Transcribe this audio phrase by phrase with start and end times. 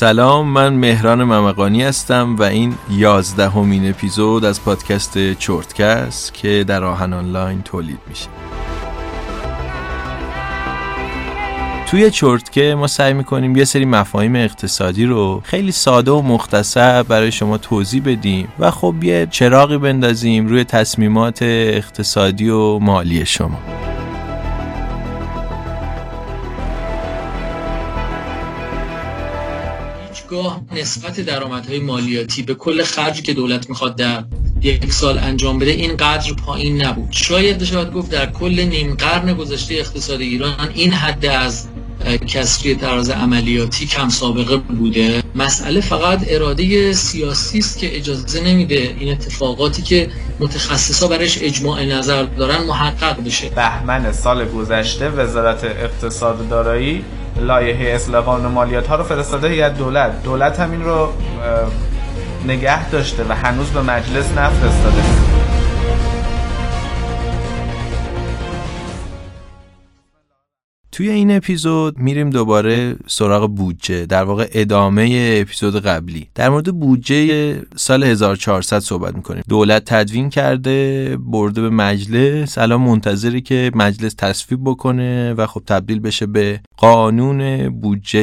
[0.00, 7.12] سلام من مهران ممقانی هستم و این یازدهمین اپیزود از پادکست چرتکست که در آهن
[7.12, 8.26] آنلاین تولید میشه.
[11.90, 17.32] توی چرتکه ما سعی می‌کنیم یه سری مفاهیم اقتصادی رو خیلی ساده و مختصر برای
[17.32, 23.58] شما توضیح بدیم و خب یه چراغی بندازیم روی تصمیمات اقتصادی و مالی شما.
[30.42, 34.24] گاه نسبت درآمدهای مالیاتی به کل خرجی که دولت می‌خواد در
[34.62, 37.08] یک سال انجام بده این قدر پایین نبود.
[37.10, 41.68] شاید شاید گفت در کل نیم قرن گذشته اقتصاد ایران این حد از
[42.26, 45.22] کسری تراز عملیاتی کم سابقه بوده.
[45.34, 50.08] مسئله فقط اراده سیاسی است که اجازه نمیده این اتفاقاتی که
[50.40, 53.48] متخصصا برش اجماع نظر دارن محقق بشه.
[53.48, 57.04] بهمن سال گذشته وزارت اقتصاد دارایی
[57.36, 60.22] لایحه اصلاح قانون مالیات ها رو فرستاده هیئت دولت.
[60.22, 61.08] دولت هم این رو
[62.46, 65.29] نگه داشته و هنوز به مجلس نفرستاده.
[71.00, 76.28] توی این اپیزود میریم دوباره سراغ بودجه در واقع ادامه اپیزود قبلی.
[76.34, 79.42] در مورد بودجه سال 1400 صحبت می‌کنیم.
[79.48, 82.58] دولت تدوین کرده برده به مجلس.
[82.58, 88.20] الان منتظری که مجلس تصویب بکنه و خب تبدیل بشه به قانون بودجه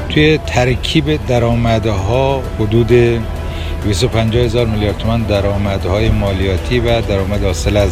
[0.09, 3.21] توی ترکیب درآمدها حدود
[3.87, 7.91] 250 هزار میلیارد تومان درآمدهای مالیاتی و درآمد حاصل از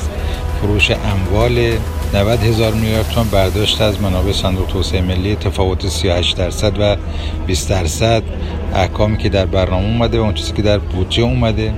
[0.61, 1.71] فروش اموال.
[2.13, 6.95] 90 هزار میلیارد تومان برداشت از منابع صندوق توسعه ملی تفاوت 38 درصد و
[7.47, 8.23] 20 درصد.
[8.73, 11.73] احکامی که در برنامه اومده و اون چیزی که در بودجه اومده.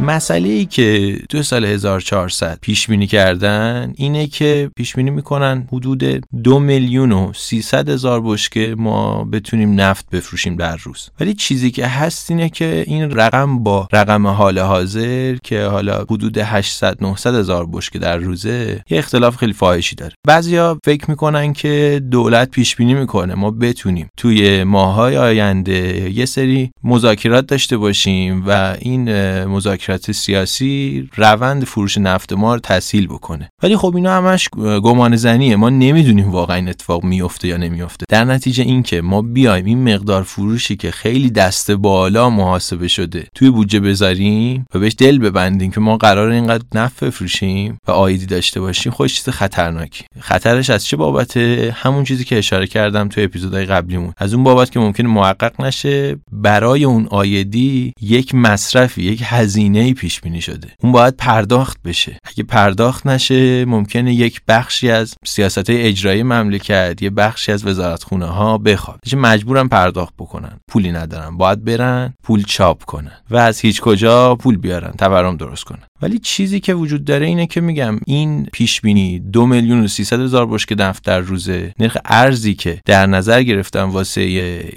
[0.00, 6.04] مسئله ای که دو سال 1400 پیش بینی کردن اینه که پیش بینی می‌کنن حدود
[6.42, 11.10] دو میلیون و 300 هزار بشکه ما بتونیم نفت بفروشیم در روز.
[11.20, 16.38] ولی چیزی که هست اینه که این رقم با رقم حال حاضر که حالا حدود
[16.38, 20.12] 800 900 هزار بشکه در روزه یه اختلاف خیلی فاحشی داره.
[20.26, 24.08] بعضیا فکر می‌کنن که دولت پیش بینی می‌کنه ما بتونیم.
[24.16, 29.10] توی ماهای آینده یه سری مذاکرات داشته باشیم و این
[29.44, 33.50] مذاکرات سیاسی روند فروش نفت ما رو تسهیل بکنه.
[33.62, 34.48] ولی خب اینا همش
[34.82, 35.56] گمان زنیه.
[35.56, 40.22] ما نمی‌دونیم واقعا این اتفاق میفته یا نمیفته در نتیجه اینکه ما بیایم این مقدار
[40.22, 45.80] فروشی که خیلی دست بالا محاسبه شده توی بودجه بذاریم و بهش دل ببندیم که
[45.80, 50.04] ما قرار اینقدر نفت بفروشیم و آیدی داشته باشیم خوش چیز خطرناکی.
[50.20, 54.12] خطرش از چه بابته همون چیزی که اشاره کردم توی اپیزودهای قبلیمون.
[54.16, 60.20] از اون بابت که ممکنه محقق نشه برای اون آیدی یک مصرفی یک هزینه پیش
[60.20, 60.68] بینی شده.
[60.82, 62.18] اون باید پرداخت بشه.
[62.24, 68.58] اگه پرداخت نشه ممکنه یک بخشی از سیاست اجرایی مملکت یه بخشی از وزارتخونه ها
[68.58, 70.60] بخواد مجبورن پرداخت بکنن.
[70.68, 71.36] پولی ندارن.
[71.36, 73.22] باید برن پول چاپ کنن.
[73.30, 74.92] و از هیچ کجا پول بیارن.
[74.98, 75.87] تورم درست کنن.
[76.02, 80.20] ولی چیزی که وجود داره اینه که میگم این پیش بینی دو میلیون و سیصد
[80.20, 84.20] هزار بشکه نفت در روزه نرخ ارزی که در نظر گرفتن واسه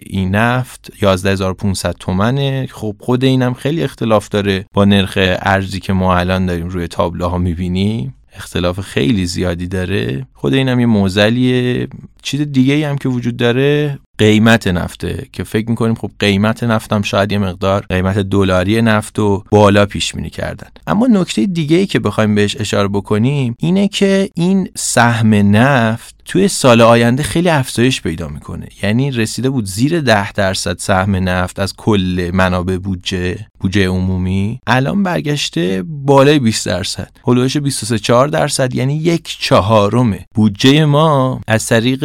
[0.05, 2.67] این نفت 11500 تومنه.
[2.71, 7.37] خب خود اینم خیلی اختلاف داره با نرخ ارزی که ما الان داریم روی تابلوها
[7.37, 8.15] می‌بینیم.
[8.35, 10.27] اختلاف خیلی زیادی داره.
[10.33, 11.87] خود اینم یه موزلیه.
[12.21, 17.31] چیز دیگه هم که وجود داره قیمت نفته که فکر می‌کنیم خب قیمت نفتم شاید
[17.31, 20.67] یه مقدار قیمت دلاری نفت و بالا پیش بینی کردن.
[20.87, 26.47] اما نکته دیگه ای که بخوایم بهش اشاره بکنیم اینه که این سهم نفت توی
[26.47, 28.67] سال آینده خیلی افزایش پیدا می‌کنه.
[28.83, 34.59] یعنی رسیده بود زیر ده درصد سهم نفت از کل منابع بودجه بودجه عمومی.
[34.67, 37.09] الان برگشته بالای 20 درصد.
[37.27, 38.75] هلوش 23 4 درصد.
[38.75, 42.03] یعنی یک چهارم بودجه ما از طریق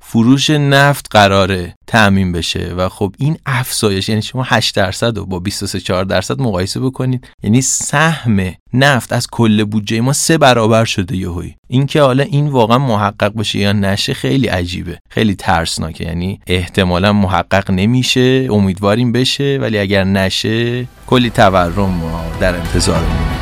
[0.00, 5.38] فروش نفت قراره تعمین بشه و خب این افزایش یعنی شما 8 درصد رو با
[5.38, 7.28] 23 4 درصد مقایسه بکنید.
[7.42, 11.56] یعنی سهم نفت از کل بودجه ما سه برابر شده یهویی.
[11.68, 14.98] اینکه حالا این واقعا محقق بشه یا نشه خیلی عجیبه.
[15.10, 16.04] خیلی ترسناکه.
[16.04, 23.37] یعنی احتمالا محقق نمیشه امیدواریم بشه ولی اگر نشه کلی تورم ما در انتظارمونه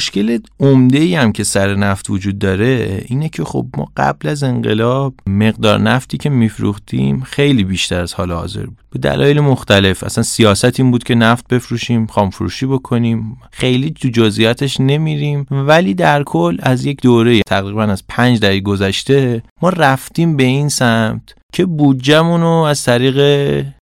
[0.00, 4.42] مشکل عمده ای هم که سر نفت وجود داره اینه که خب ما قبل از
[4.42, 8.78] انقلاب مقدار نفتی که میفروختیم خیلی بیشتر از حال حاضر بود.
[8.90, 13.36] به دلایل مختلف اصلا سیاست این بود که نفت بفروشیم خام فروشی بکنیم.
[13.50, 19.42] خیلی تو جزئیاتش نمیریم ولی در کل از یک دوره تقریبا از پنج دهه گذشته
[19.62, 23.16] ما رفتیم به این سمت که بودجهمون رو از طریق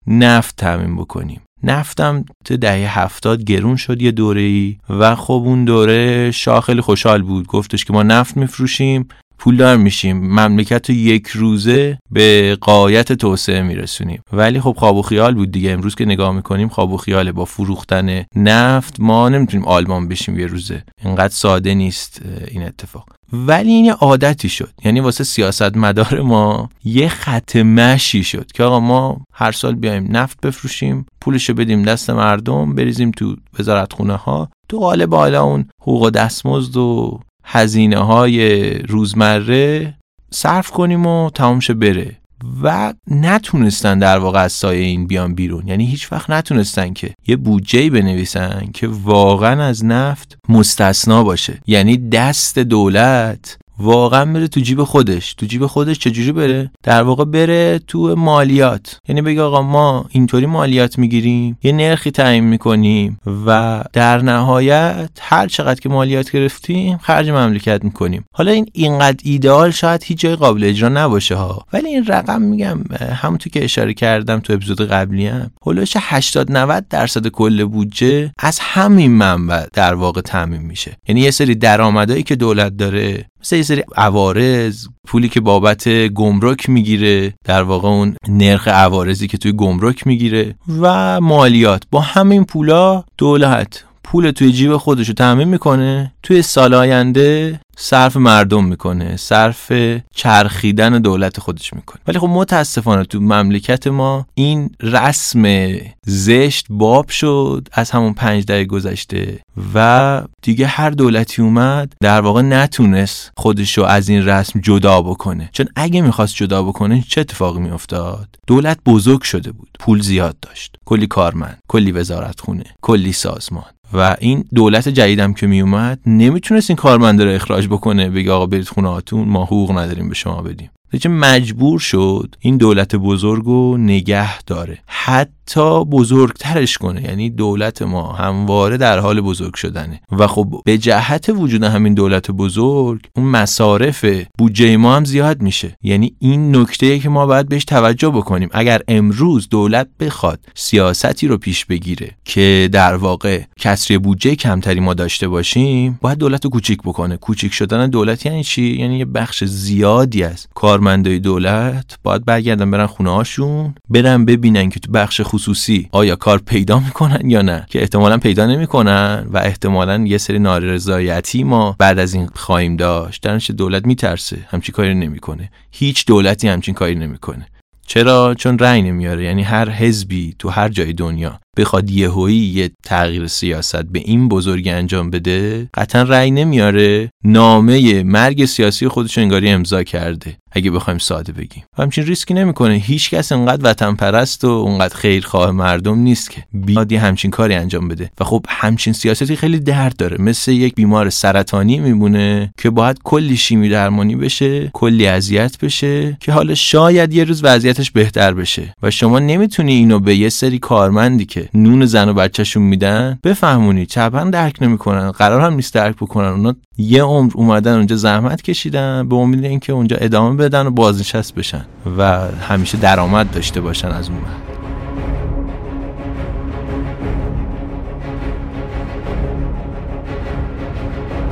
[0.08, 1.42] نفت تامین بکنیم.
[1.64, 6.82] نفتم تو دهه هفتاد گرون شد یه دوره ای و خب اون دوره شاه خیلی
[6.82, 7.48] خوشحال بود.
[7.48, 9.08] گفتش که ما نفت میفروشیم.
[9.44, 10.18] پولدار میشیم.
[10.18, 14.22] مملکت رو یک روزه به قایت توسعه میرسونیم.
[14.34, 15.72] ولی خب خواب و خیال بود دیگه.
[15.72, 17.32] امروز که نگاه می‌کنیم خواب و خیاله.
[17.32, 20.84] با فروختن نفت ما نمی‌تونیم آلمان بشیم یه روزه.
[21.06, 23.06] اینقدر ساده نیست این اتفاق.
[23.34, 24.70] ولی این یه عادتی شد.
[24.86, 30.18] یعنی واسه سیاست مدار ما یه خط مشی شد که آقا ما هر سال بیایم
[30.18, 36.10] نفت بفروشیم پولشو بدیم دست مردم بریزیم تو وزارتخونه ها تو قالب حالا اون حقوق
[36.10, 39.94] دستمزد و هزینه های روزمره
[40.32, 42.18] صرف کنیم و تمامشه بره.
[42.64, 45.68] و نتونستن در واقع از سایه این بیان بیرون.
[45.68, 51.60] یعنی هیچ وقت نتونستن که یه بودجه بنویسن که واقعا از نفت مستثنا باشه.
[51.68, 55.34] یعنی دست دولت واقعا بره تو جیب خودش.
[55.34, 59.00] تو جیب خودش چجوری بره؟ در واقع بره تو مالیات.
[59.08, 65.48] یعنی بگه آقا ما اینطوری مالیات می‌گیریم یه نرخی تعیین می‌کنیم و در نهایت هر
[65.48, 68.26] چقدر که مالیات گرفتیم خرج مملکت می‌کنیم.
[68.34, 71.66] حالا این اینقدر ایدئال شاید هیچ جای قابل اجرا نباشه ها.
[71.74, 72.84] ولی این رقم میگم
[73.24, 78.60] همونطور که اشاره کردم تو اپیزود قبلی هم هولوش 80 90 درصد کل بودجه از
[78.62, 80.98] همین منبع در واقع تعمین میشه.
[81.08, 86.70] یعنی یه سری درآمدایی که دولت داره مثل یه سری عوارض پولی که بابت گمرک
[86.70, 91.84] می‌گیره در واقع اون نرخ عوارضی که توی گمرک می‌گیره و مالیات.
[91.92, 96.14] با همین پولا دولت پول توی جیب خودش رو تعمین می‌کنه.
[96.24, 99.72] توی سال آینده صرف مردم می‌کنه صرف
[100.16, 102.02] چرخیدن دولت خودش می‌کنه.
[102.08, 105.72] ولی خب متاسفانه تو مملکت ما این رسم
[106.06, 109.40] زشت باب شد از همون پنج دهه گذشته
[109.76, 115.50] و دیگه هر دولتی اومد در واقع نتونست خودش رو از این رسم جدا بکنه.
[115.54, 120.76] چون اگه می‌خواست جدا بکنه چه اتفاقی میافتاد؟ دولت بزرگ شده بود پول زیاد داشت.
[120.86, 123.66] کلی کارمند کلی وزارت خونه کلی سازمان.
[123.94, 128.68] و این دولت جدیدم که میومد نمی‌تونست این کارمنده رو اخراج بکنه بگه آقا برید
[128.68, 130.70] خونه هاتون ما حقوق نداریم به شما بدیم.
[131.00, 134.80] چه مجبور شد این دولت بزرگ رو نگه داره.
[134.86, 140.02] حتی بزرگترش کنه یعنی دولت ما همواره در حال بزرگ شدنه.
[140.12, 144.06] و خب به جهت وجود همین دولت بزرگ اون مصارف
[144.38, 145.78] بودجه ما هم زیاد میشه.
[145.84, 148.50] یعنی این نکته که ما باید بهش توجه بکنیم.
[148.52, 154.94] اگر امروز دولت بخواد سیاستی رو پیش بگیره که در واقع کسری بودجه کمتری ما
[154.94, 157.18] داشته باشیم باید دولت رو کوچیک بکنه.
[157.18, 160.48] کوچیک شدن دولت یعنی چی؟ یعنی یه بخش زیادی از
[160.84, 166.40] کارمندای دولت باید برگردن برن خونه هاشون برن ببینن که تو بخش خصوصی آیا کار
[166.40, 172.00] پیدا می‌کنن یا نه که احتمالا پیدا نمی‌کنن و احتمالا یه سری نارضایتی ما بعد
[172.00, 173.24] از این خواهیم داشت.
[173.24, 175.52] درنش دولت میترسه همچین کاری نمی‌کنه.
[175.72, 177.48] هیچ دولتی همچین کاری نمی‌کنه.
[177.88, 179.24] چرا؟ چون رأی نمیاره.
[179.24, 184.70] یعنی هر حزبی تو هر جای دنیا بخواد یهویی یه تغییر سیاست به این بزرگی
[184.70, 187.10] انجام بده قطعا رأی نمیاره.
[187.24, 191.64] نامه مرگ سیاسی خودش انگاری امضا کرده اگه بخوایم ساده بگیم.
[191.78, 192.74] همچین ریسکی نمی‌کنه.
[192.74, 197.54] هیچ کس انقدر وطن پرست و اونقدر خیرخواه مردم نیست که بیاد یه همچین کاری
[197.54, 198.12] انجام بده.
[198.20, 200.18] و خب همچین سیاستی خیلی درد داره.
[200.22, 206.32] مثل یک بیمار سرطانی میمونه که باید کلی شیمی درمانی بشه کلی اذیت بشه که
[206.32, 208.74] حالا شاید یه روز وضعیتش بهتر بشه.
[208.84, 213.86] و شما نمی‌تونی اینو به یه سری کارمندی که نون زن و بچهشون میدن؟ بفهمونی
[213.86, 216.28] چپن درک نمی‌کنن قرار هم نیست درک بکنن.
[216.28, 221.36] اونا یه عمر اومدن اونجا زحمت کشیدن به امید اینکه اونجا ادامه بدن و بازنشست
[221.36, 221.66] بشن
[221.98, 224.18] و همیشه درآمد داشته باشن از اون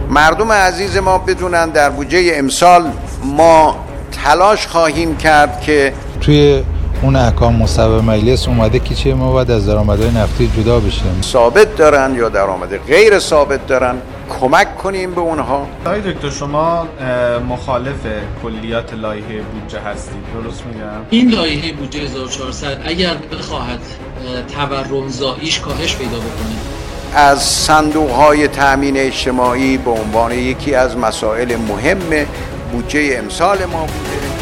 [0.09, 2.91] مردم عزیز ما بدونن در بودجه امسال
[3.23, 6.63] ما تلاش خواهیم کرد که توی
[7.03, 11.75] اون احکام مصوب مجلس اومده که چه ما باید از درآمدهای نفتی جدا بشیم؟ ثابت
[11.75, 13.95] دارن یا درآمد غیر ثابت دارن؟
[14.39, 15.67] کمک کنیم به اونها.
[15.85, 16.87] آقای دکتر شما
[17.49, 17.95] مخالف
[18.43, 23.79] کلیات لایحه بودجه هستید درست میگم؟ این لایحه بودجه 1400 اگر بخواهد
[24.55, 26.55] تورم زاییش کاهش پیدا بکنه.
[27.15, 32.25] از صندوق های تأمین اجتماعی به عنوان یکی از مسائل مهم
[32.71, 34.40] بودجه امسال ما بوده.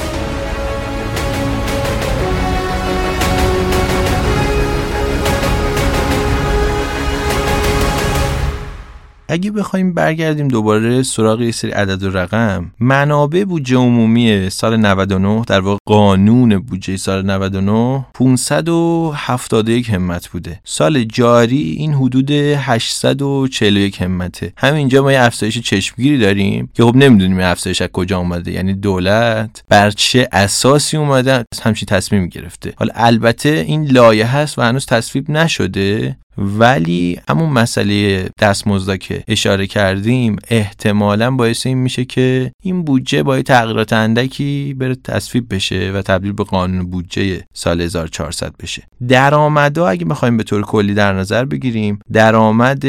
[9.31, 15.43] اگه بخوایم برگردیم دوباره سراغ یه سری عدد و رقم منابع بودجه عمومی سال 99
[15.48, 20.59] در واقع قانون بودجه سال 99 571 همت بوده.
[20.63, 24.53] سال جاری این حدود 841 همته.
[24.57, 28.51] همینجا ما یه افزایش چشمگیری داریم که خب نمی‌دونیم این افزایش از کجا اومده.
[28.51, 32.74] یعنی دولت بر چه اساسی اومده؟ همچین تصمیم گرفته.
[32.75, 36.17] حالا البته این لایه هست و هنوز تصویب نشده.
[36.39, 43.41] ولی همون مسئله دستمزدا که اشاره کردیم احتمالا باعث این میشه که این بودجه با
[43.41, 48.84] تغییرات اندکی بره تصویب بشه و تبدیل به قانون بودجه سال 1400 بشه.
[49.08, 52.86] درآمدا اگه بخوایم به طور کلی در نظر بگیریم درآمد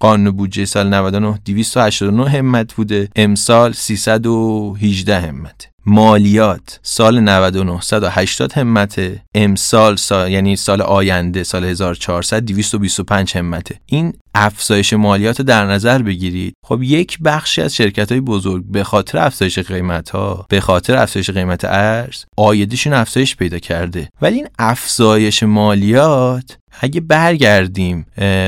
[0.00, 5.68] قانون بودجه سال 99 289 همت بوده امسال 318 همت.
[5.86, 14.12] مالیات سال 99 180 همته امسال سال یعنی سال آینده سال 1400 225 همته این
[14.34, 16.54] افزایش مالیات در نظر بگیرید.
[16.64, 21.30] خب یک بخشی از شرکت های بزرگ به خاطر افزایش قیمت ها به خاطر افزایش
[21.30, 24.08] قیمت ارز آیدیشون افزایش پیدا کرده.
[24.22, 28.06] ولی این افزایش مالیات اگه برگردیم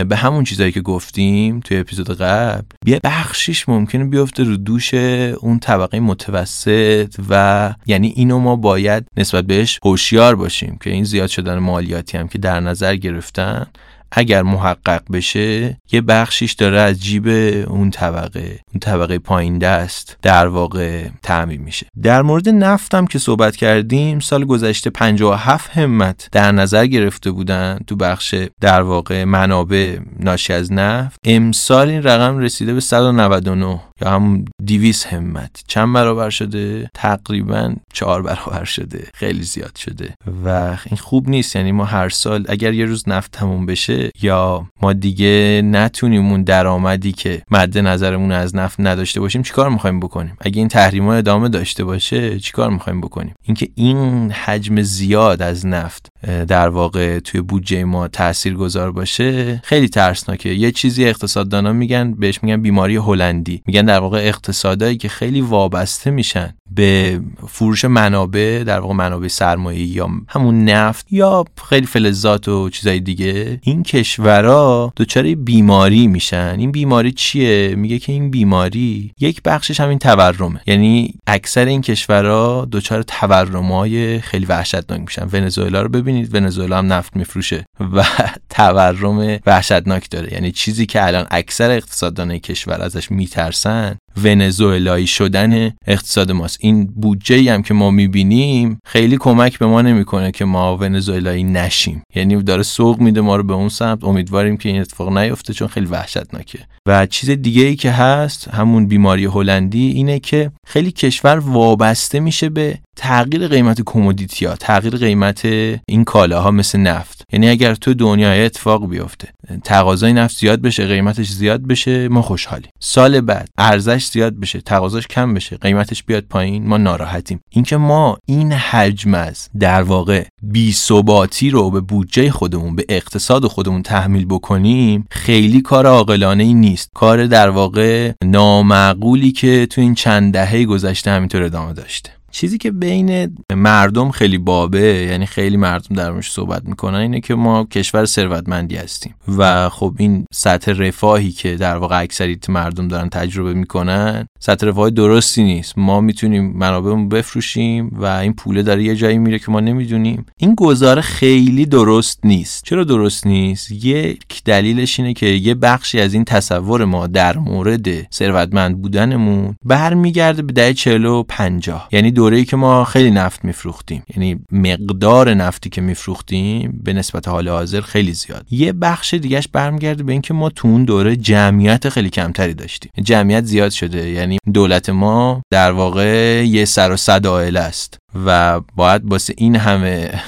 [0.09, 5.59] به همون چیزایی که گفتیم توی اپیزود قبل یه بخشیش ممکنه بیفته رو دوش اون
[5.59, 11.59] طبقه متوسط و یعنی اینو ما باید نسبت بهش هوشیار باشیم که این زیاد شدن
[11.59, 13.67] مالیاتی هم که در نظر گرفتن
[14.13, 17.29] اگر محقق بشه یه بخشیش داره از جیب
[17.69, 21.87] اون طبقه اون طبقه پایین دست در واقع تعمین میشه.
[22.03, 27.97] در مورد نفتم که صحبت کردیم سال گذشته 57 همت در نظر گرفته بودن تو
[27.97, 31.19] بخش در واقع منابع ناشی از نفت.
[31.25, 35.63] امسال این رقم رسیده به 199 یا هم 200 همت.
[35.67, 39.09] چند برابر شده؟ تقریبا چهار برابر شده.
[39.15, 40.15] خیلی زیاد شده.
[40.45, 40.49] و
[40.87, 41.57] این خوب نیست.
[41.57, 46.43] یعنی ما هر سال اگر یه روز نفت تموم بشه یا ما دیگه نتونیم اون
[46.43, 51.15] درآمدی که مد نظرمون از نفت نداشته باشیم چیکار می‌خوایم بکنیم؟ اگه این تحریم ها
[51.15, 56.09] ادامه داشته باشه چیکار می‌خوایم بکنیم؟ اینکه این حجم زیاد از نفت
[56.49, 60.49] در واقع توی بودجه ما تأثیر گذار باشه خیلی ترسناکه.
[60.49, 63.63] یه چیزی اقتصاددانا میگن بهش میگن بیماری هلندی.
[63.67, 69.87] میگن در واقع اقتصادایی که خیلی وابسته میشن به فروش منابع در واقع منابع سرمایه
[69.87, 76.57] یا همون نفت یا خیلی فلزات و چیزای دیگه این کشورها دچار بیماری میشن.
[76.59, 80.61] این بیماری چیه؟ میگه که این بیماری یک بخشش همین تورمه.
[80.67, 85.29] یعنی اکثر این کشورها دچار تورمای خیلی وحشتناک میشن.
[85.33, 88.05] ونزوئلا رو ببینید ونزوئلا هم نفت میفروشه و
[88.57, 90.33] تورم وحشتناک داره.
[90.33, 96.59] یعنی چیزی که الان اکثر اقتصاددان کشور ازش میترسن ونزوئلایی شدن اقتصاد ماست.
[96.61, 102.03] این بودجه هم که ما می‌بینیم خیلی کمک به ما نمی‌کنه که ما ونزوئلایی نشیم.
[102.15, 104.05] یعنی داره سوق میده ما رو به اون سمت.
[104.05, 106.59] امیدواریم که این اتفاق نیفته چون خیلی وحشتناکه.
[106.87, 112.49] و چیز دیگه ای که هست همون بیماری هلندی اینه که خیلی کشور وابسته میشه
[112.49, 115.45] به تغییر قیمت کمودیتی تغییر قیمت
[115.89, 117.20] این کالاها مثل نفت.
[117.33, 119.29] یعنی اگر تو دنیا اتفاق بیفته
[119.65, 122.71] تقاضای نفت زیاد بشه قیمتش زیاد بشه ما خوشحالیم.
[122.81, 127.41] سال بعد ارزش زیاد بشه تقاضاش کم بشه قیمتش بیاد پایین ما ناراحتیم.
[127.51, 133.47] اینکه ما این حجم از در واقع بی ثباتی رو به بودجه خودمون به اقتصاد
[133.47, 136.89] خودمون تحمیل بکنیم خیلی کار عاقلانه ای نیست.
[136.95, 142.20] کار در واقع نامعقولی که تو این چند دهه گذشته همینطور ادامه داشته.
[142.31, 147.35] چیزی که بین مردم خیلی بابه یعنی خیلی مردم در موردش صحبت می‌کنن اینه که
[147.35, 153.09] ما کشور ثروتمندی هستیم و خب این سطح رفاهی که در واقع اکثریت مردم دارن
[153.09, 155.79] تجربه می‌کنن سطح رفاه درستی نیست.
[155.79, 160.27] ما می‌تونیم منابعمون بفروشیم و این پوله داره یه جایی میره که ما نمی‌دونیم.
[160.37, 162.65] این گزاره خیلی درست نیست.
[162.65, 168.13] چرا درست نیست؟ یک دلیلش اینه که یه بخشی از این تصور ما در مورد
[168.13, 174.03] ثروتمند بودنمون برمیگرده به دهه 40 و 50 یعنی دوره‌ای که ما خیلی نفت میفروختیم.
[174.17, 178.47] یعنی مقدار نفتی که میفروختیم به نسبت حال حاضر خیلی زیاد.
[178.51, 182.93] یه بخش دیگهش برمیگرده به اینکه ما تو اون دوره جمعیت خیلی کمتری داشتیم.
[183.03, 184.11] جمعیت زیاد شده.
[184.11, 187.97] یعنی دولت ما در واقع یه سر و صد عائله است.
[188.27, 190.23] و باید واسه این همه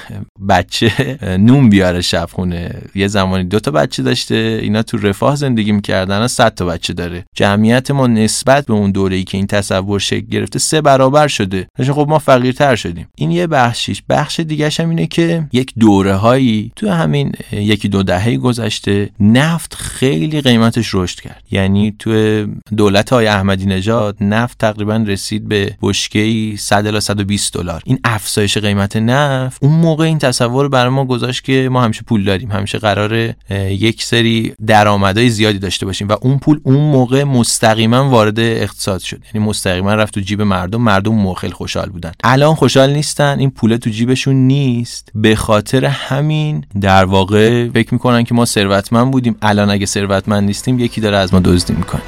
[0.49, 2.81] بچه نون بیاره شب خونه.
[2.95, 7.25] یه زمانی دو تا بچه داشته اینا تو رفاه زندگی می‌کردن صد تا بچه داره.
[7.35, 11.67] جمعیت ما نسبت به اون دوره ای که این تصور شکل گرفته سه برابر شده.
[11.77, 13.07] خب ما فقیرتر شدیم.
[13.15, 14.03] این یه بخشیش.
[14.09, 19.75] بخش دیگه هم اینه که یک دوره هایی تو همین یکی دو دهه گذشته نفت
[19.75, 21.43] خیلی قیمتش رشد کرد.
[21.51, 22.45] یعنی تو
[22.77, 27.72] دولت های احمدی نژاد نفت تقریبا رسید به بشکه 100 الی 120 دلار.
[27.85, 32.23] این افزایش قیمت نفت اون موقع این تصور برای ما گذاشت که ما همیشه پول
[32.23, 32.51] داریم.
[32.51, 33.33] همیشه قرار
[33.69, 39.21] یک سری درآمدهای زیادی داشته باشیم و اون پول اون موقع مستقیما وارد اقتصاد شد.
[39.33, 42.11] یعنی مستقیما رفت تو جیب مردم مردم موقع خیلی خوشحال بودن.
[42.23, 45.09] الان خوشحال نیستن این پول تو جیبشون نیست.
[45.15, 49.35] به خاطر همین در واقع فکر می‌کنن که ما ثروتمند بودیم.
[49.41, 52.01] الان اگه ثروتمند نیستیم یکی داره از ما دزدی می‌کنه.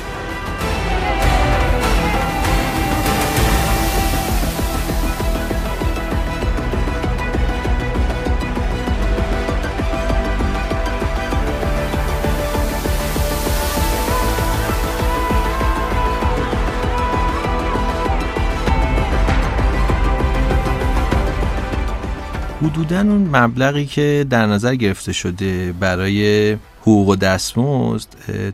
[22.75, 28.08] حدودا اون مبلغی که در نظر گرفته شده برای حقوق و دستمزد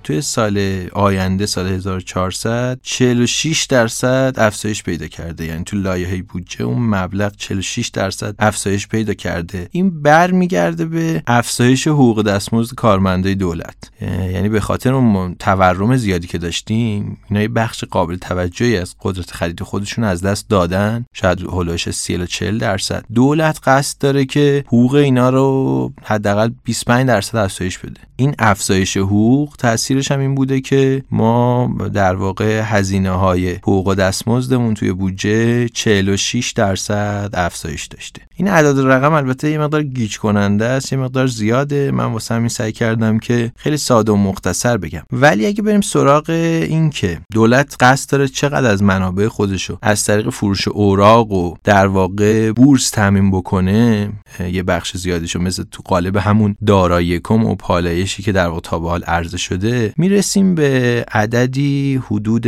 [0.03, 5.45] توی سال آینده سال 1400 46 درصد افزایش پیدا کرده.
[5.45, 9.67] یعنی تو لایحه بودجه اون مبلغ 46 درصد افزایش پیدا کرده.
[9.71, 13.91] این برمیگرده به افزایش حقوق دستمزد کارمندای دولت.
[14.01, 19.31] یعنی به خاطر اون تورم زیادی که داشتیم اینا یه بخش قابل توجهی از قدرت
[19.31, 21.05] خرید خودشون از دست دادن.
[21.13, 23.05] شاید هولوش 30 40 درصد.
[23.13, 28.01] دولت قصد داره که حقوق اینا رو حداقل 25 درصد افزایش بده.
[28.21, 33.95] این افزایش حقوق تاثیرش هم این بوده که ما در واقع هزینه های حقوق و
[33.95, 38.21] دستمزدمون توی بودجه 46 درصد افزایش داشته.
[38.35, 41.91] این اعداد رقم البته یه مقدار گیج کننده است یه مقدار زیاده.
[41.91, 45.03] من واسه همین سعی کردم که خیلی ساده و مختصر بگم.
[45.11, 50.29] ولی اگه بریم سراغ این که دولت قصد داره چقدر از منابع خودشو از طریق
[50.29, 54.09] فروش اوراق و در واقع بورس تامین بکنه
[54.51, 58.59] یه بخش زیادیشو مثل تو قالب همون دارایی کم و پالایش ارزشی که در واقع
[58.59, 62.47] تا به حال عرضه شده می‌رسیم به عددی حدود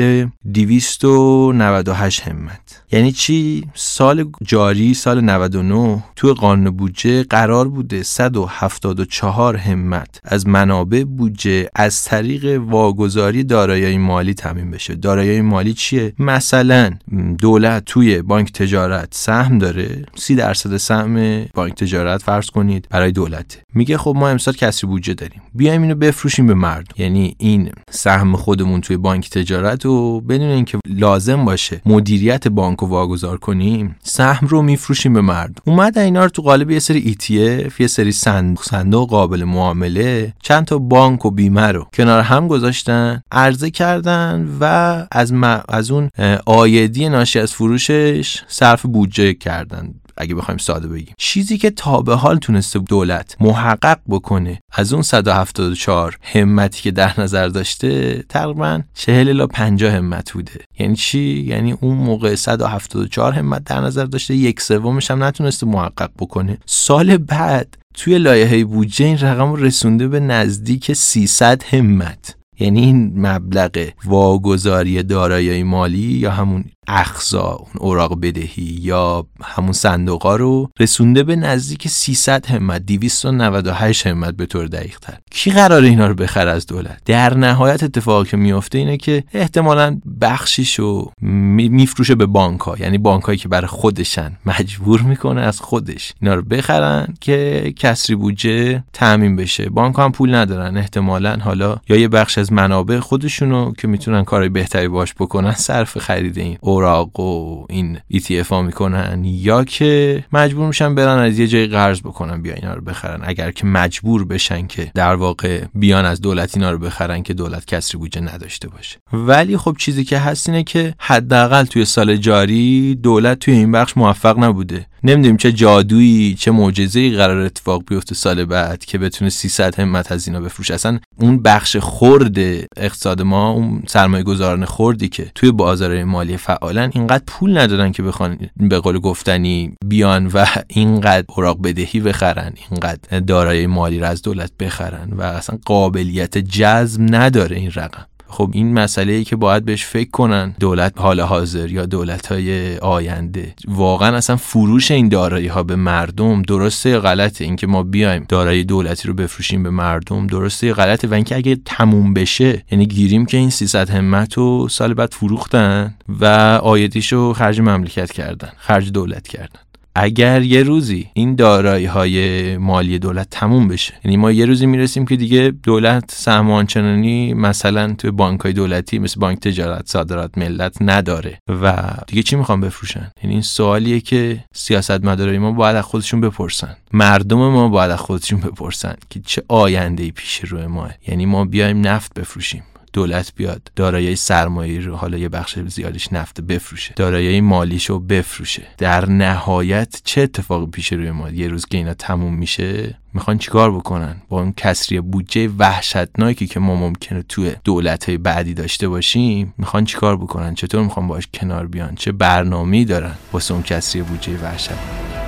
[0.54, 2.84] 298 همت.
[2.92, 10.22] یعنی چی؟ سال جاری سال 99 توی قانون بودجه قرار بوده 174 همت.
[10.24, 14.96] از منابع بودجه از طریق واگذاری دارایی مالی تامین بشه.
[14.96, 16.92] دارایی مالی چیه؟ مثلا
[17.40, 23.60] دولت توی بانک تجارت سهم داره 30 درصد سهم بانک تجارت فرض کنید برای دولته.
[23.74, 25.42] میگه خب ما امسال کسری بودجه داریم.
[25.56, 26.94] بیایم اینو بفروشیم به مردم.
[26.98, 32.88] یعنی این سهم خودمون توی بانک تجارت و بدون اینکه لازم باشه مدیریت بانک رو
[32.88, 35.62] واگذار کنیم سهم رو میفروشیم به مردم.
[35.66, 40.66] اومد اینا رو تو قالب یه سری ETF یه سری صندوق صندوق قابل معامله چند
[40.66, 44.66] تا بانک و بیمه رو کنار هم گذاشتن عرضه کردن و
[45.12, 45.34] از,
[45.70, 46.10] از اون
[46.46, 49.94] آیدی ناشی از فروشش صرف بودجه کردن.
[50.18, 51.16] اگه بخوایم ساده بگیم.
[51.18, 57.22] چیزی که تا به حال تونسته دولت محقق بکنه از اون 174 همتی که در
[57.22, 60.60] نظر داشته تقریبا 40 الی 50 همت بوده.
[60.80, 66.12] یعنی چی؟ یعنی اون موقع 174 همت در نظر داشته یک سومش هم نتونسته محقق
[66.20, 66.58] بکنه.
[66.66, 72.36] سال بعد توی لایحه بودجه این رقم رسونده به نزدیک 300 همت.
[72.60, 80.36] یعنی این مبلغ واگذاری دارایی مالی یا همون اخزا اون اوراق بدهی یا همون صندوقا
[80.36, 85.18] رو رسونده به نزدیک 300 همت 298 همت به طور دقیق تر.
[85.32, 90.00] کی قرار اینا رو بخره از دولت؟ در نهایت اتفاقی که میفته اینه که احتمالا
[90.22, 96.14] بخشیشو میفروشه به بانک ها یعنی بانک هایی که برای خودشن مجبور می‌کنه از خودش
[96.22, 99.70] اینا رو بخرن که کسری بودجه تعمین بشه.
[99.70, 101.38] بانک هم پول ندارن احتمالا.
[101.42, 106.38] حالا یا یه بخش از منابع خودشونو که می‌تونن کارهای بهتری باش بکنن صرف خرید
[106.38, 111.68] این اوراق و این ETF ها می‌کنن یا که مجبور میشن برن از یه جای
[111.68, 113.22] قرض بکنن بیا اینا رو بخرن.
[113.24, 117.66] اگر که مجبور بشن که در واقع بیان از دولت اینا رو بخرن که دولت
[117.66, 118.98] کسری بودجه نداشته باشه.
[119.14, 123.98] ولی خب چیزی که هست اینه که حداقل توی سال جاری دولت توی این بخش
[123.98, 124.86] موفق نبوده.
[125.04, 130.28] نمی‌دونیم چه جادویی چه معجزه‌ای قرار اتفاق بیفته سال بعد که بتونه 300 همت از
[130.28, 130.74] اینا بفروشه.
[130.74, 132.38] اصلا اون بخش خرد
[132.78, 138.04] اقتصاد ما اون سرمایه گذاران خوردی که توی بازار مالی فعالن اینقدر پول ندارن که
[138.04, 144.22] بخوان به قول گفتنی بیان و اینقدر اوراق بدهی بخرن اینقدر دارایی مالی را از
[144.22, 148.06] دولت بخرن و اصلا قابلیت جذب نداره این رقم.
[148.34, 152.78] خب این مسئله ای که باید بهش فکر کنن دولت حال حاضر یا دولت های
[152.78, 153.54] آینده.
[153.68, 157.44] واقعا اصلا فروش این دارایی ها به مردم درسته یا غلطه.
[157.44, 161.08] اینکه ما بیایم دارایی دولتی رو بفروشیم به مردم درسته یا غلطه.
[161.08, 165.94] و اینکه اگه تموم بشه یعنی گیریم که این 300 همت رو سال بعد فروختن
[166.20, 166.26] و
[166.64, 169.63] آیدیشو خرج مملکت کردن خرج دولت کردن.
[169.96, 175.06] اگر یه روزی این دارایی های مالی دولت تموم بشه یعنی ما یه روزی می‌رسیم
[175.06, 180.78] که دیگه دولت سهم آنچنانی مثلا توی بانک های دولتی مثل بانک تجارت صادرات ملت
[180.82, 185.84] نداره و دیگه چی می‌خوام بفروشن؟ یعنی این سوالیه که سیاست مدارای ما باید از
[185.84, 186.76] خودشون بپرسن.
[186.94, 190.92] مردم ما باید از خودشون بپرسن که چه آینده پیش روی ماه.
[191.08, 192.64] یعنی ما بیایم نفت بفروشیم.
[192.94, 193.72] دولت بیاد.
[193.76, 196.94] دارایی سرمایه رو حالا یه بخش زیادش نفت بفروشه.
[196.96, 198.64] دارایی مالیش رو بفروشه.
[198.78, 203.72] در نهایت چه اتفاقی پیش روی ما؟ یه روز که اینا تموم میشه می‌خوان چیکار
[203.72, 209.54] بکنن؟ با اون کسری بودجه وحشتناکی که ما ممکنه توی دولت های بعدی داشته باشیم
[209.58, 214.38] می‌خوان چیکار بکنن؟ چطور می‌خوان باش کنار بیان؟ چه برنامه‌ای دارن واسه اون کسری بودجه
[214.38, 215.23] وحشتناک؟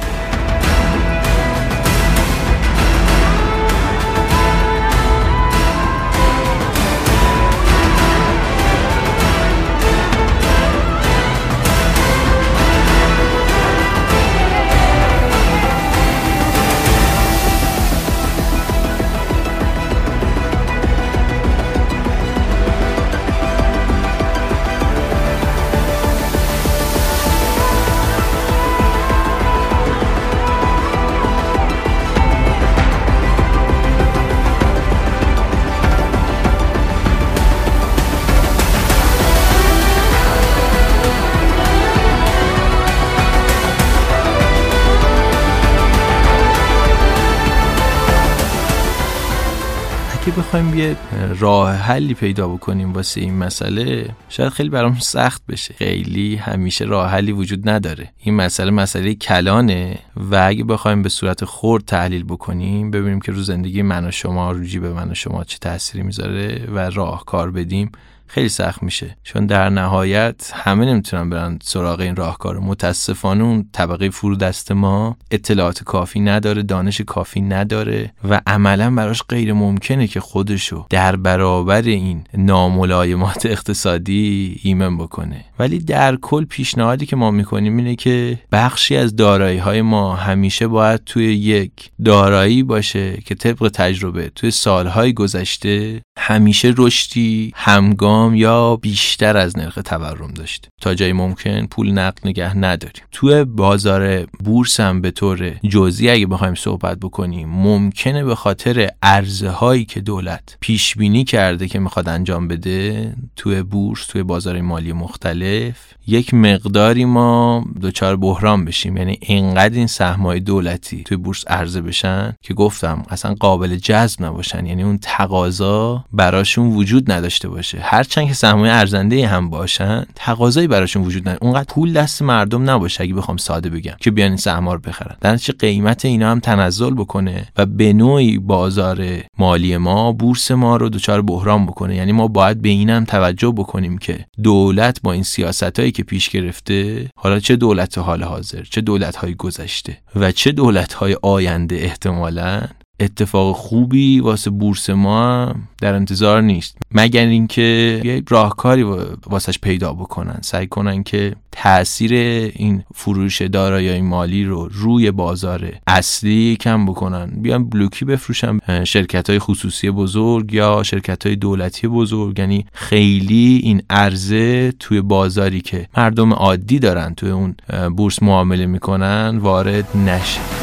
[50.56, 50.96] بخوایم یه
[51.39, 55.74] راه حلی پیدا بکنیم واسه این مسئله شاید خیلی برام سخت بشه.
[55.74, 58.12] خیلی همیشه راه حلی وجود نداره.
[58.18, 63.41] این مسئله مسئله کلانه و اگه بخوایم به صورت خورد تحلیل بکنیم ببینیم که رو
[63.41, 67.91] زندگی من و شما رو به من و شما چه تأثیری می‌ذاره و راهکار بدیم.
[68.27, 69.17] خیلی سخت میشه.
[69.23, 72.59] چون در نهایت همه نمی‌تونن برن سراغ این راهکار.
[72.59, 79.53] متاسفانه اون طبقه فرودست ما اطلاعات کافی نداره دانش کافی نداره و عملا براش غیر
[79.53, 85.45] ممکنه که خودشو در برابر این ناملایمات اقتصادی ایمن بکنه.
[85.59, 90.67] ولی در کل پیشنهادی که ما می‌کنیم اینه که بخشی از دارایی های ما همیشه
[90.67, 91.71] باید توی یک
[92.05, 99.80] دارایی باشه که طبق تجربه توی سالهای گذشته همیشه رشدی همگام یا بیشتر از نرخ
[99.86, 103.04] تورم داشته تا جایی ممکن پول نقد نگه نداریم.
[103.12, 109.49] توی بازار بورس هم به طور جزئی اگه بخوایم صحبت بکنیم ممکنه به خاطر ارزه
[109.49, 114.93] هایی که دولت پیش بینی کرده که می‌خواد انجام بده توی بورس توی بازار مالی
[114.93, 118.98] مختلف یک مقداری ما دچار بحران بشیم.
[118.98, 124.65] یعنی اینقدر این سهمای دولتی توی بورس عرضه بشن که گفتم اصلا قابل جذب نباشن.
[124.65, 127.80] یعنی اون تقاضا براشون وجود نداشته باشه.
[127.82, 131.44] هرچند که سهمای ارزنده هم باشن تقاضایی براشون وجود نداره.
[131.44, 135.15] اونقدر پول دست مردم نباشه اگه بخوام ساده بگم که بیان این سهم‌ها رو بخرن.
[135.22, 139.06] در قیمت اینا هم تنزل بکنه و به نوعی بازار
[139.38, 141.96] مالی ما بورس ما رو دچار بحران بکنه.
[141.96, 147.10] یعنی ما باید به اینم توجه بکنیم که دولت با این سیاستایی که پیش گرفته
[147.15, 152.62] حالا چه دولت حال حاضر چه دولت های گذشته و چه دولت های آینده احتمالاً
[152.99, 156.77] اتفاق خوبی واسه بورس ما در انتظار نیست.
[156.91, 158.84] مگر اینکه یه راهکاری
[159.27, 160.39] واسش پیدا بکنن.
[160.41, 162.13] سعی کنن که تاثیر
[162.55, 167.25] این فروش دارایی مالی رو روی بازار اصلی کم بکنن.
[167.41, 172.39] بیان بلوکی بفروشن شرکت های خصوصی بزرگ یا شرکت های دولتی بزرگ.
[172.39, 177.55] یعنی خیلی این عرضه توی بازاری که مردم عادی دارن توی اون
[177.95, 180.55] بورس معامله می‌کنن وارد نشه.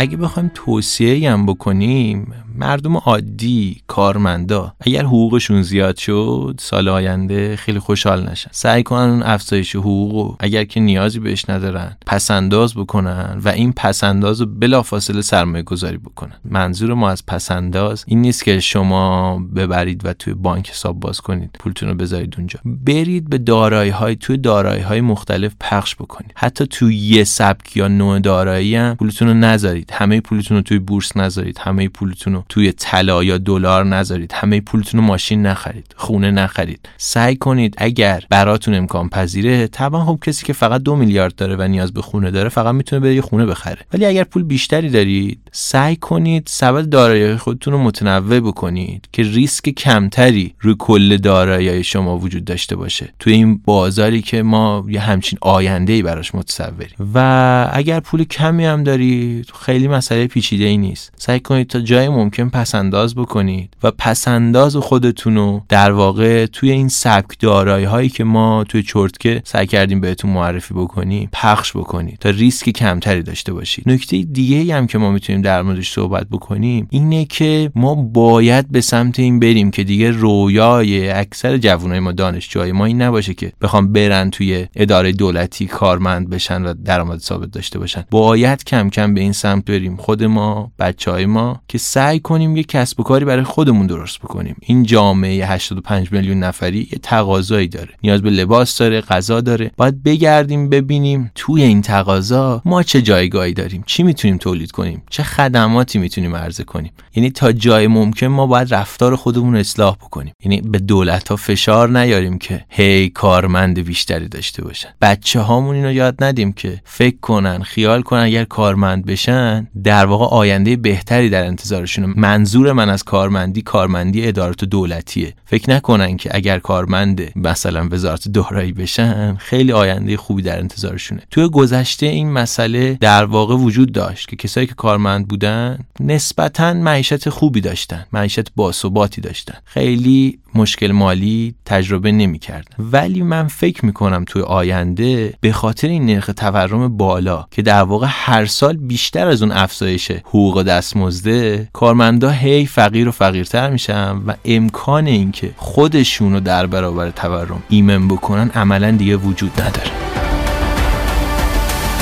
[0.00, 7.78] اگه بخوایم توصیه هم بکنیم مردم عادی کارمندا اگر حقوقشون زیاد شد سال آینده خیلی
[7.78, 8.50] خوشحال نشن.
[8.52, 14.46] سعی کنن افزایش حقوق اگر که نیازی بهش ندارن پسنداز بکنن و این پسنداز رو
[14.46, 16.32] بلافاصله سرمایه گذاری بکنن.
[16.44, 21.56] منظور ما از پسنداز این نیست که شما ببرید و توی بانک حساب باز کنید
[21.58, 22.60] پولتون رو بذارید اونجا.
[22.64, 26.32] برید به دارایی های توی دارایی های مختلف پخش بکنید.
[26.36, 29.90] حتی توی یه سبک یا نوع دارایی هم پولتون رو نذارید.
[29.92, 31.58] همه پولتون رو توی بورس نذارید.
[31.58, 34.32] همه پولتون رو توی طلا یا دلار نذارید.
[34.32, 36.88] همه پولتون رو ماشین نخرید خونه نخرید.
[36.96, 41.62] سعی کنید اگر براتون امکان پذیره طبعا خب کسی که فقط دو میلیارد داره و
[41.62, 43.78] نیاز به خونه داره فقط می‌تونه بره یه خونه بخره.
[43.94, 49.68] ولی اگر پول بیشتری دارید سعی کنید سبد دارایی خودتون رو متنوع بکنید که ریسک
[49.68, 53.12] کمتری روی کل دارایی شما وجود داشته باشه.
[53.18, 57.10] توی این بازاری که ما یه همچین آینده ای براش متصوریم.
[57.14, 61.12] و اگر پول کمی هم دارید خیلی مسئله پیچیده ای نیست.
[61.16, 66.88] سعی کنید تا جای ممکن پسنداز بکنید و پسنداز خودتون رو در واقع توی این
[66.88, 72.30] سبک دارایی هایی که ما توی چرتکه سعی کردیم بهتون معرفی بکنیم پخش بکنید تا
[72.30, 73.88] ریسک کمتری داشته باشید.
[73.88, 78.80] نکته دیگه هم که ما می‌تونیم در موردش صحبت بکنیم اینه که ما باید به
[78.80, 83.92] سمت این بریم که دیگه رویای اکثر جوانای ما دانشجوهای ما این نباشه که بخوام
[83.92, 88.04] برن توی اداره دولتی کارمند بشن و درآمد ثابت داشته باشن.
[88.10, 89.96] باید کم کم به این سمت بریم.
[89.96, 94.18] خود ما بچه های ما که سعی کنیم یه کسب و کاری برای خودمون درست
[94.18, 94.56] بکنیم.
[94.60, 97.88] این جامعه 85 میلیون نفری یه تقاضایی داره.
[98.02, 99.70] نیاز به لباس داره غذا داره.
[99.76, 105.22] باید بگردیم ببینیم توی این تقاضا ما چه جایگاهی داریم چی می‌تونیم تولید کنیم چه
[105.22, 106.92] خدماتی می‌تونیم عرضه کنیم.
[107.14, 110.34] یعنی تا جای ممکن ما باید رفتار خودمون اصلاح بکنیم.
[110.44, 114.88] یعنی به دولت ها فشار نیاریم که هی کارمند بیشتری داشته باشن.
[115.00, 120.26] بچه هامون اینو یاد ندیم که فکر کنن خیال کنن اگر کارمند بشن در واقع
[120.26, 125.34] آینده بهتری در انتظارشون منظور من از کارمندی کارمندی ادارات دولتیه.
[125.44, 131.22] فکر نکنن که اگر کارمند مثلا وزارت دارایی بشن خیلی آینده خوبی در انتظارشونه.
[131.30, 137.28] توی گذشته این مسئله در واقع وجود داشت که کسایی که کارمند بودن نسبتا معیشت
[137.28, 139.54] خوبی داشتن معیشت باثباتی داشتن.
[139.64, 142.74] خیلی مشکل مالی تجربه نمی‌کردن.
[142.78, 148.06] ولی من فکر می‌کنم توی آینده به خاطر این نرخ تورم بالا که در واقع
[148.10, 151.68] هر سال بیشتر از اون افزایش حقوق دستمزده
[152.00, 158.08] کارمندا هی فقیر و فقیرتر میشن و امکان اینکه خودشون رو در برابر تورم ایمن
[158.08, 159.90] بکنن عملا دیگه وجود نداره.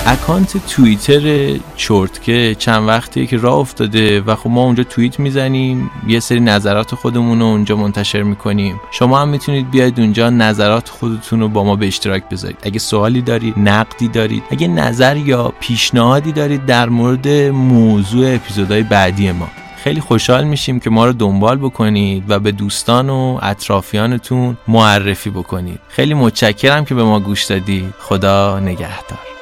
[0.07, 6.21] اکانت توییتر چرتکه چند وقتیه که راه افتاده و خب ما اونجا توییت می‌زنیم یه
[6.21, 8.81] سری نظرات خودمون رو اونجا منتشر می‌کنیم.
[8.91, 12.59] شما هم می‌تونید بیاید اونجا نظرات خودتون رو با ما به اشتراک بذارید.
[12.63, 19.33] اگه سوالی دارید نقدی دارید اگه نظر یا پیشنهادی دارید در مورد موضوع اپیزودهای بعدی
[19.33, 19.49] ما.
[19.83, 25.81] خیلی خوشحال میشیم که ما رو دنبال بکنید و به دوستان و اطرافیانتون معرفی بکنید.
[25.89, 27.95] خیلی متشکرم که به ما گوش دادید.
[27.99, 29.38] خدا نگهدار.